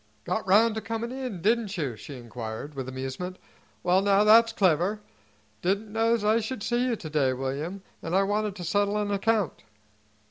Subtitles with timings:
[0.23, 3.37] "Got round to comin' in, didn't you?" she inquired, with amusement.
[3.83, 4.99] "Well, now, that's clever.
[5.61, 9.11] Didn't know's I should see you to day, William, an' I wanted to settle an
[9.11, 9.63] account."